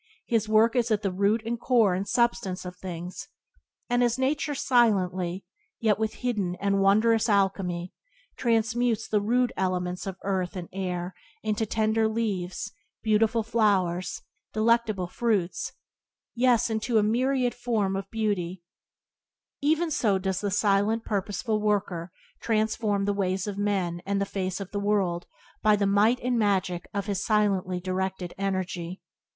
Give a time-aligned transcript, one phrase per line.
[0.25, 3.27] His work is at the root and core and substance of things,
[3.87, 5.45] and as Nature silently,
[5.79, 7.93] yet with hidden and wondrous alchemy,
[8.35, 12.71] transmutes the rude elements of earth and air into tender leaves,
[13.03, 15.73] beautiful flowers, delectable fruits,—
[16.33, 18.63] yea into a myriad forms of beauty—
[19.71, 22.11] even so does the silent purposeful worker
[22.41, 25.27] transform the ways of men and the face of the world
[25.61, 28.99] by the might and magic of his silently directed energy.